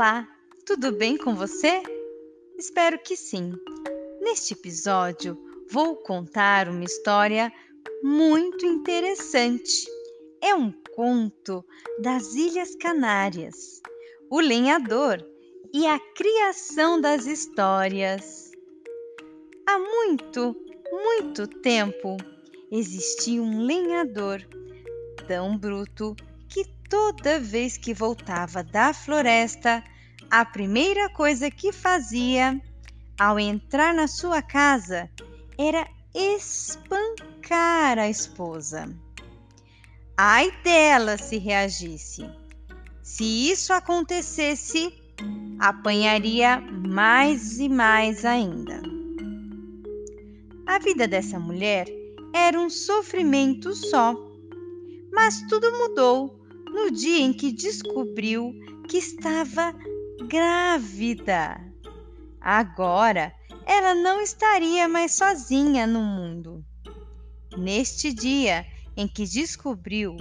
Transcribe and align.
Olá, 0.00 0.26
tudo 0.64 0.92
bem 0.92 1.18
com 1.18 1.34
você? 1.34 1.82
Espero 2.56 2.98
que 2.98 3.14
sim. 3.14 3.52
Neste 4.22 4.54
episódio, 4.54 5.38
vou 5.70 5.94
contar 5.94 6.70
uma 6.70 6.84
história 6.84 7.52
muito 8.02 8.64
interessante. 8.64 9.86
É 10.40 10.54
um 10.54 10.72
conto 10.94 11.62
das 12.00 12.34
Ilhas 12.34 12.74
Canárias, 12.76 13.82
o 14.30 14.40
lenhador 14.40 15.22
e 15.70 15.86
a 15.86 16.00
criação 16.16 16.98
das 16.98 17.26
histórias. 17.26 18.52
Há 19.66 19.78
muito, 19.78 20.56
muito 20.90 21.46
tempo 21.46 22.16
existia 22.72 23.42
um 23.42 23.60
lenhador 23.60 24.40
tão 25.28 25.58
bruto 25.58 26.16
que 26.48 26.64
toda 26.88 27.38
vez 27.38 27.76
que 27.76 27.92
voltava 27.92 28.64
da 28.64 28.94
floresta, 28.94 29.84
a 30.30 30.44
primeira 30.44 31.08
coisa 31.10 31.50
que 31.50 31.72
fazia 31.72 32.60
ao 33.18 33.38
entrar 33.38 33.92
na 33.92 34.06
sua 34.06 34.40
casa 34.40 35.10
era 35.58 35.88
espancar 36.14 37.98
a 37.98 38.08
esposa. 38.08 38.88
Ai 40.16 40.52
dela 40.62 41.18
se 41.18 41.36
reagisse. 41.36 42.24
Se 43.02 43.24
isso 43.50 43.72
acontecesse, 43.72 44.94
apanharia 45.58 46.60
mais 46.60 47.58
e 47.58 47.68
mais 47.68 48.24
ainda. 48.24 48.80
A 50.64 50.78
vida 50.78 51.08
dessa 51.08 51.40
mulher 51.40 51.88
era 52.32 52.58
um 52.58 52.70
sofrimento 52.70 53.74
só. 53.74 54.14
Mas 55.12 55.42
tudo 55.48 55.72
mudou 55.72 56.38
no 56.66 56.92
dia 56.92 57.18
em 57.18 57.32
que 57.32 57.50
descobriu 57.50 58.54
que 58.88 58.98
estava 58.98 59.74
grávida. 60.26 61.60
Agora 62.40 63.32
ela 63.66 63.94
não 63.94 64.20
estaria 64.20 64.88
mais 64.88 65.12
sozinha 65.12 65.86
no 65.86 66.00
mundo. 66.00 66.64
Neste 67.56 68.12
dia 68.12 68.66
em 68.96 69.06
que 69.06 69.24
descobriu 69.24 70.16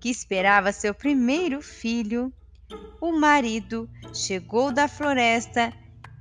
que 0.00 0.08
esperava 0.08 0.72
seu 0.72 0.94
primeiro 0.94 1.60
filho, 1.60 2.32
o 3.00 3.12
marido 3.12 3.88
chegou 4.14 4.72
da 4.72 4.88
floresta 4.88 5.72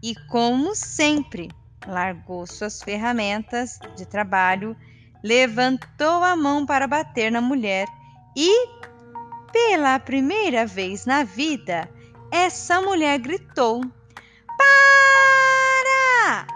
e, 0.03 0.13
como 0.27 0.75
sempre, 0.75 1.49
largou 1.85 2.45
suas 2.45 2.81
ferramentas 2.81 3.79
de 3.95 4.05
trabalho, 4.05 4.75
levantou 5.23 6.23
a 6.23 6.35
mão 6.35 6.65
para 6.65 6.87
bater 6.87 7.31
na 7.31 7.41
mulher 7.41 7.87
e, 8.35 8.67
pela 9.51 9.99
primeira 9.99 10.65
vez 10.65 11.05
na 11.05 11.23
vida, 11.23 11.89
essa 12.31 12.81
mulher 12.81 13.19
gritou: 13.19 13.81
Para! 14.57 16.47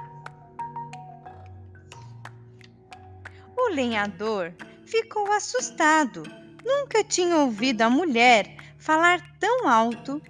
O 3.57 3.69
lenhador 3.73 4.53
ficou 4.85 5.31
assustado. 5.31 6.23
Nunca 6.63 7.03
tinha 7.03 7.37
ouvido 7.37 7.81
a 7.81 7.89
mulher 7.89 8.55
falar 8.77 9.21
tão 9.39 9.67
alto 9.67 10.21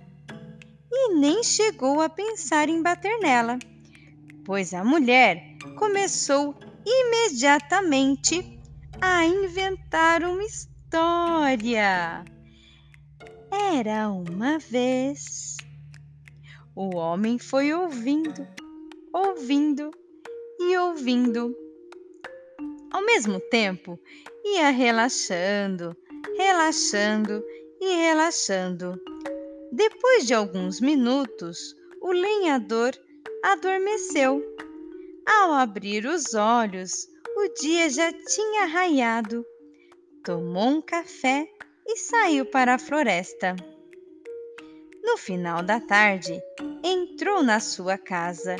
e 0.91 1.15
nem 1.15 1.43
chegou 1.43 2.01
a 2.01 2.09
pensar 2.09 2.69
em 2.69 2.81
bater 2.81 3.19
nela, 3.19 3.59
pois 4.45 4.73
a 4.73 4.83
mulher 4.83 5.43
começou 5.77 6.55
imediatamente 6.85 8.59
a 9.01 9.25
inventar 9.25 10.23
uma 10.23 10.43
história. 10.43 12.23
Era 13.55 14.09
uma 14.09 14.57
vez. 14.57 15.57
O 16.75 16.95
homem 16.95 17.37
foi 17.37 17.71
ouvindo, 17.71 18.47
ouvindo 19.13 19.91
e 20.59 20.75
ouvindo. 20.75 21.55
Ao 22.91 23.05
mesmo 23.05 23.39
tempo, 23.39 23.99
ia 24.43 24.71
relaxando, 24.71 25.95
relaxando 26.35 27.43
e 27.79 27.93
relaxando. 27.93 28.99
Depois 29.71 30.25
de 30.25 30.33
alguns 30.33 30.81
minutos, 30.81 31.75
o 32.01 32.11
lenhador 32.11 32.91
adormeceu. 33.43 34.43
Ao 35.27 35.53
abrir 35.53 36.07
os 36.07 36.33
olhos, 36.33 37.07
o 37.37 37.53
dia 37.61 37.87
já 37.87 38.11
tinha 38.11 38.65
raiado. 38.65 39.45
Tomou 40.23 40.69
um 40.69 40.81
café 40.81 41.47
e 41.85 41.97
saiu 41.97 42.45
para 42.45 42.75
a 42.75 42.79
floresta. 42.79 43.55
No 45.03 45.17
final 45.17 45.61
da 45.61 45.79
tarde, 45.79 46.41
entrou 46.83 47.43
na 47.43 47.59
sua 47.59 47.97
casa, 47.97 48.55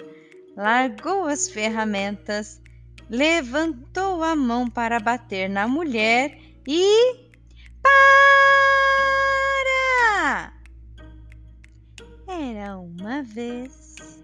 largou 0.55 1.25
as 1.25 1.49
ferramentas, 1.49 2.61
levantou 3.09 4.23
a 4.23 4.35
mão 4.35 4.69
para 4.69 4.99
bater 4.99 5.49
na 5.49 5.67
mulher 5.67 6.37
e 6.67 7.23
Era 12.27 12.77
uma 12.77 13.21
vez. 13.21 14.23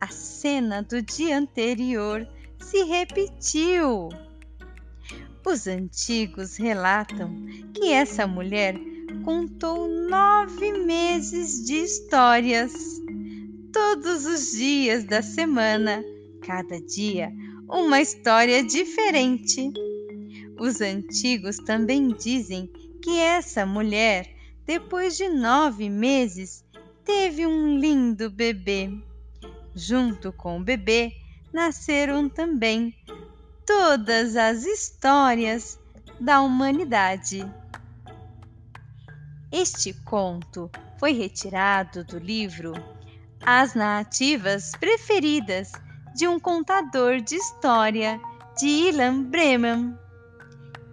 A 0.00 0.08
cena 0.08 0.82
do 0.82 1.02
dia 1.02 1.38
anterior 1.38 2.26
se 2.58 2.84
repetiu. 2.84 4.08
Os 5.46 5.66
antigos 5.66 6.56
relatam 6.56 7.34
que 7.74 7.92
essa 7.92 8.26
mulher 8.26 8.74
contou 9.24 9.86
nove 9.88 10.72
meses 10.72 11.64
de 11.66 11.74
histórias, 11.74 12.72
todos 13.72 14.24
os 14.24 14.52
dias 14.52 15.04
da 15.04 15.20
semana, 15.20 16.02
cada 16.40 16.80
dia 16.80 17.30
uma 17.68 18.00
história 18.00 18.62
diferente. 18.62 19.72
Os 20.58 20.80
antigos 20.80 21.56
também 21.56 22.08
dizem 22.08 22.70
que 23.02 23.18
essa 23.18 23.66
mulher, 23.66 24.28
depois 24.64 25.16
de 25.16 25.28
nove 25.28 25.90
meses, 25.90 26.64
teve 27.04 27.46
um 27.46 27.78
lindo 27.78 28.30
bebê. 28.30 28.90
Junto 29.74 30.32
com 30.32 30.58
o 30.58 30.64
bebê 30.64 31.12
nasceram 31.52 32.28
também 32.28 32.94
todas 33.66 34.36
as 34.36 34.64
histórias 34.64 35.78
da 36.20 36.40
humanidade. 36.40 37.44
Este 39.50 39.92
conto 39.92 40.70
foi 40.98 41.12
retirado 41.12 42.04
do 42.04 42.18
livro 42.18 42.72
As 43.44 43.74
Narrativas 43.74 44.72
Preferidas 44.72 45.72
de 46.14 46.26
um 46.28 46.38
Contador 46.38 47.20
de 47.20 47.36
História 47.36 48.20
de 48.58 48.66
Ilan 48.66 49.24
Breman. 49.24 49.98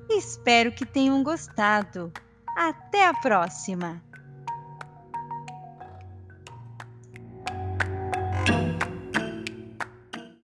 Espero 0.09 0.71
que 0.71 0.85
tenham 0.85 1.23
gostado. 1.23 2.11
Até 2.57 3.07
a 3.07 3.13
próxima! 3.13 4.01